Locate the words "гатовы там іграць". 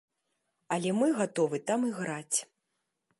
1.19-2.37